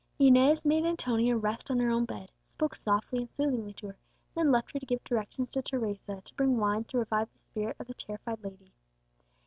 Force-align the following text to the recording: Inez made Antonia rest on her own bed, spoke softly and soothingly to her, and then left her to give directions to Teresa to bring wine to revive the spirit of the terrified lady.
Inez 0.17 0.65
made 0.65 0.83
Antonia 0.83 1.37
rest 1.37 1.69
on 1.69 1.77
her 1.77 1.91
own 1.91 2.05
bed, 2.05 2.31
spoke 2.47 2.75
softly 2.75 3.19
and 3.19 3.29
soothingly 3.29 3.73
to 3.73 3.89
her, 3.89 3.97
and 4.35 4.47
then 4.47 4.51
left 4.51 4.71
her 4.73 4.79
to 4.79 4.85
give 4.87 5.03
directions 5.03 5.47
to 5.49 5.61
Teresa 5.61 6.23
to 6.25 6.33
bring 6.33 6.57
wine 6.57 6.85
to 6.85 6.97
revive 6.97 7.29
the 7.31 7.37
spirit 7.43 7.75
of 7.79 7.85
the 7.85 7.93
terrified 7.93 8.43
lady. 8.43 8.73